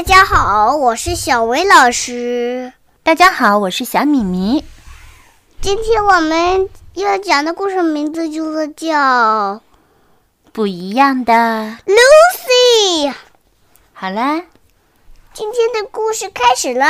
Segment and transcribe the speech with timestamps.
[0.00, 2.72] 大家好，我是小薇老师。
[3.02, 4.64] 大家好，我是小米米。
[5.60, 8.96] 今天我们要讲的故事名字就是叫
[10.52, 13.10] 《不一样的 Lucy》。
[13.92, 14.42] 好啦，
[15.34, 16.86] 今天的故事开始了。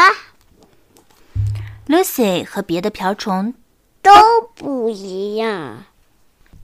[1.88, 3.54] Lucy 和别的瓢虫
[4.02, 4.12] 都
[4.54, 5.82] 不一样，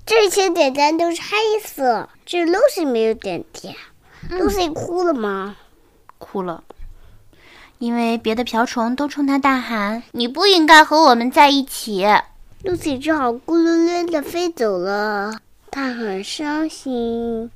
[0.07, 3.75] 这些点点都是黑色，只有 Lucy 没有点点。
[4.31, 5.57] Lucy 哭了吗？
[6.29, 6.65] 哭了，
[7.79, 12.05] 因为别的瓢虫都冲他大喊：“你不应该和我们在一起。
[12.65, 15.39] Lucy 只好咕噜噜的飞走了，
[15.70, 17.51] 她很伤心。”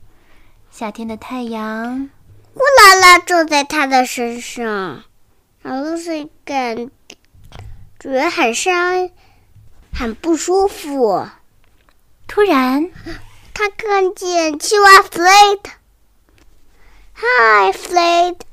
[0.70, 2.08] 夏天的太阳
[2.54, 5.02] 呼啦啦照在她的身上，
[5.62, 6.90] 让 Lucy 感
[7.98, 9.10] 觉很伤，
[9.92, 11.26] 很不舒服。
[12.28, 12.90] 突然，
[13.52, 15.70] 她看见青蛙 Flate。
[17.22, 18.49] Hi Flate，你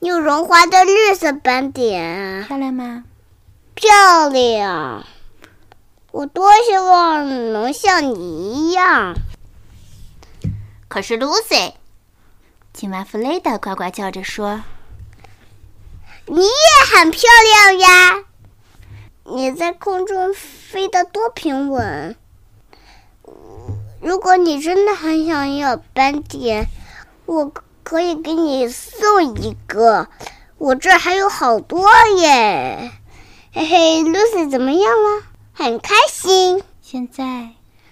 [0.00, 3.04] 有绒花的绿色斑点，漂亮吗？
[3.74, 5.04] 漂亮。
[6.10, 9.14] 我多希望能像你一样。
[10.88, 11.74] 可是 Lucy，
[12.72, 14.62] 青蛙弗雷德呱呱叫着说
[16.26, 17.22] 你也很漂
[17.68, 18.24] 亮呀！
[19.24, 22.16] 你在空中飞得多平稳。
[24.00, 26.66] 如果你真的很想要斑点，
[27.26, 27.52] 我
[27.90, 30.06] 可以给你送一个。
[30.58, 31.88] 我这还有好多
[32.18, 32.92] 耶！
[33.52, 35.24] 嘿嘿，Lucy 怎么样了？
[35.52, 37.48] 很开心，：“现在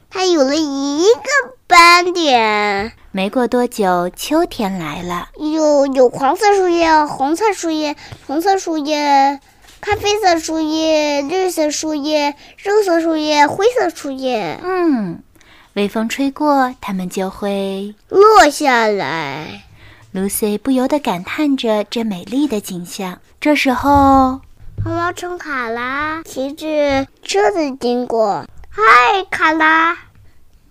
[0.09, 2.93] 她有了一个斑点。
[3.11, 5.31] 没过多久，秋天来了。
[5.37, 9.41] 有有黄色树叶、红色树叶、红色树叶、
[9.81, 15.25] 咖啡色树叶、绿色树叶、肉色树叶、灰色树叶嗯，
[15.73, 17.97] 微风吹过，它们就会……
[18.09, 19.65] 落下来。
[20.15, 23.21] Lucy 不由得感叹着这美丽的景象。
[23.39, 24.41] 这时候，
[24.83, 28.83] 红毛虫卡拉骑着车子经过，嗨，
[29.31, 29.99] 卡拉，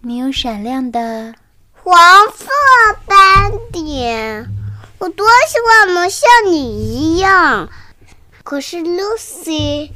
[0.02, 1.36] 你有闪亮的
[1.74, 1.96] 黄
[2.36, 2.48] 色
[3.06, 4.50] 斑点，
[4.98, 7.70] 我多希望能像你一样。
[8.44, 9.92] 可是 Lucy，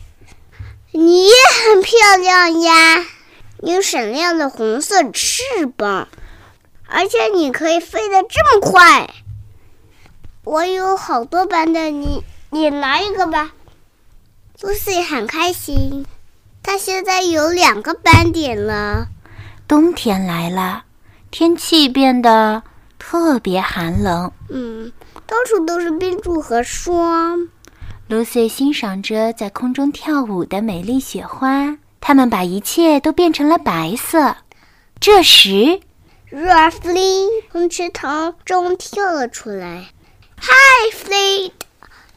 [0.91, 1.33] 你也
[1.65, 3.05] 很漂亮呀，
[3.57, 5.41] 你有闪亮的红色翅
[5.75, 6.07] 膀，
[6.85, 9.09] 而且你可以飞得这么快。
[10.43, 13.51] 我有好多斑点，你你拿一个吧。
[14.59, 16.05] Lucy 很开心，
[16.63, 19.07] 她现在有两个斑点了。
[19.67, 20.83] 冬天来了，
[21.29, 22.63] 天气变得
[22.97, 24.31] 特别寒冷。
[24.49, 24.91] 嗯，
[25.27, 27.47] 到处都是冰柱和霜。
[28.09, 34.35] Lucy 欣赏着在空中跳舞的美丽雪花，它们把一切都变成了白色。
[34.99, 35.79] 这时
[36.31, 39.91] ，Roughly 从池塘中跳了出来。
[40.43, 41.51] Hi, Fleet，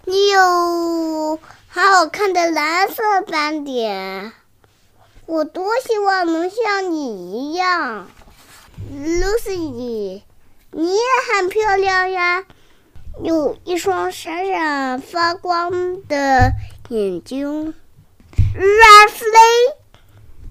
[0.06, 4.32] 你有好好看的蓝色斑点，
[5.26, 8.08] 我多希望能像你一样。
[8.90, 10.22] Lucy，
[10.70, 11.02] 你也
[11.34, 12.44] 很漂亮呀，
[13.22, 16.52] 有一双闪闪发光的
[16.88, 17.74] 眼睛。
[18.56, 19.74] Roughly，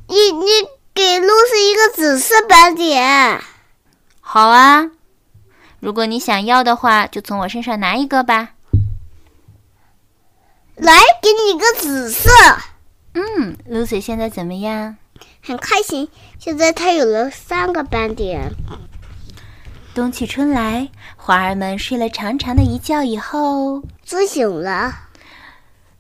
[0.08, 0.46] 你你
[0.94, 3.42] 给 Lucy 一个紫色斑点。
[4.22, 4.92] 好啊，
[5.84, 8.52] 如果你想要的话，就从我身上拿一个吧。
[10.78, 12.30] 来，给你一个紫色，
[13.16, 14.96] 嗯，Lucy 现在怎么样？
[15.46, 16.08] 很开心。
[16.40, 18.50] 现在它有了三个斑点。
[19.94, 24.96] 冬去春来，花儿们睡了长长的一觉以后苏醒了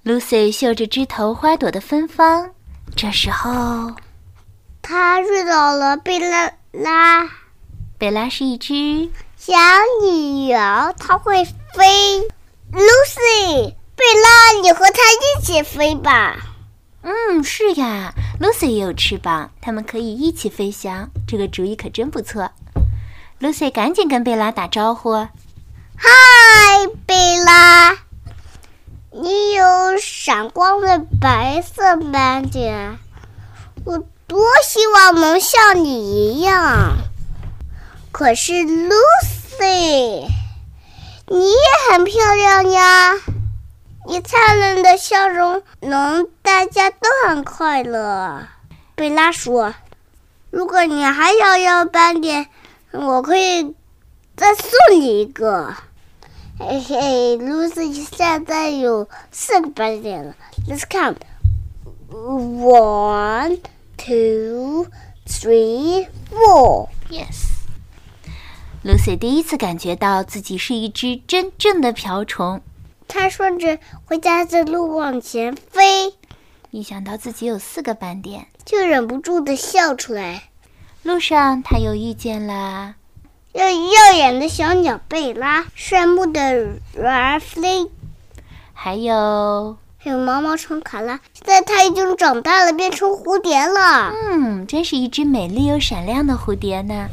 [0.05, 2.51] ，，Lucy 嗅着枝头花朵的芬芳。
[2.95, 3.91] 这时候，
[4.81, 7.29] 他遇到了贝拉拉
[7.97, 9.09] 贝拉是一只
[9.45, 9.51] 小
[10.01, 12.21] 女儿，它会飞。
[12.71, 16.37] Lucy，贝拉，你和它一起飞吧。
[17.01, 21.09] 嗯，是呀，Lucy 也有翅膀，它们可以一起飞翔。
[21.27, 22.49] 这个主意可真不错。
[23.41, 25.13] Lucy 赶紧跟贝拉打招呼。
[25.97, 26.07] 嗨，
[27.05, 27.97] 贝拉，
[29.11, 32.97] 你有闪光的白色斑点，
[33.83, 36.93] 我多希望能像你一样。
[38.23, 40.25] 可是 Lucy，
[41.27, 41.57] 你也
[41.91, 43.15] 很漂亮呀，
[44.07, 48.47] 你灿烂的笑容能大家都很快乐。
[48.95, 49.75] 贝拉说
[50.51, 52.47] ：“如果你还想要斑点，
[52.93, 53.75] 我可以
[54.37, 55.73] 再送你一个。”
[56.57, 60.33] 嘿嘿，Lucy 现在有四个斑点了。
[60.69, 61.17] Let's count.
[62.09, 63.59] One,
[63.97, 64.87] two,
[65.27, 65.82] three,
[68.85, 72.61] Lucy 第一次感觉到自己是一只真正的瓢虫。
[73.07, 76.13] 它顺着回家的路往前飞，
[76.69, 80.49] 一想到自己有四个斑点，就忍不住的笑出来。
[81.01, 82.95] 路上，他又遇见了
[83.53, 87.87] 耀耀眼的小鸟贝拉，炫目的软儿弗雷，
[88.73, 91.21] 还有还有毛毛虫卡拉。
[91.33, 94.11] 现在它已经长大了，变成蝴蝶了。
[94.11, 97.07] 嗯，真是一只美丽又闪亮的蝴蝶呢。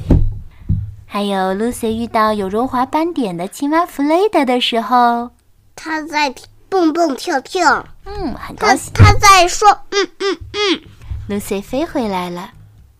[1.13, 5.31] 还有 Lucy 遇到有柔滑斑点的青蛙弗雷德的时候，
[5.75, 6.33] 他在
[6.69, 8.93] 蹦蹦跳跳，嗯，很高它兴。
[8.95, 10.81] 它在说嗯嗯嗯。
[11.29, 12.53] Lucy 飞回来了，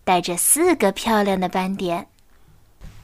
[0.03, 2.05] 带着四个漂亮的斑点。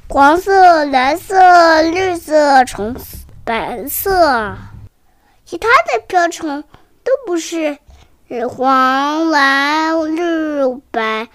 [0.09, 4.57] 黄色、蓝色、绿色、橙色、白色，
[5.45, 6.62] 其他的瓢虫
[7.06, 7.77] 都不是
[8.27, 11.30] 呃黄、蓝、绿、白，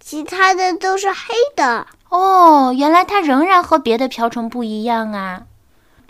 [0.00, 1.86] 其他的都是黑的。
[2.12, 5.44] 哦，原来它仍然和别的瓢虫不一样啊！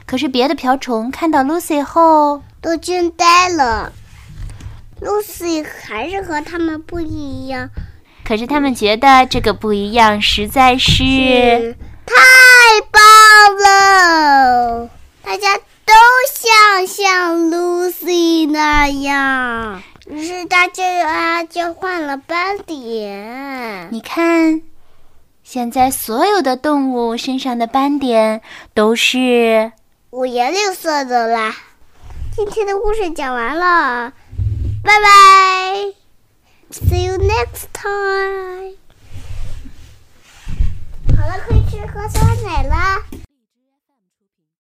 [0.05, 3.93] 可是别的瓢虫看到 Lucy 后，都惊呆了。
[5.01, 7.71] Lucy 还是和他们不一样，
[8.25, 11.05] 可是他们觉得这个不一样实在是……
[11.05, 12.15] 是太
[12.91, 13.01] 棒
[13.63, 14.91] 了！
[15.23, 15.95] 大家都
[16.35, 23.87] 想像 Lucy 那样，于是大家就换了斑点。
[23.93, 24.63] 你看，
[25.53, 28.41] 现在所有的动物身上的斑点
[28.73, 29.71] 都是……
[30.09, 31.55] 五颜六色的啦。
[32.35, 34.15] 今天的故事讲完了，
[34.83, 35.93] 拜拜
[36.71, 38.79] ，See you next time。
[41.15, 43.03] 好了，可以吃喝酸奶了。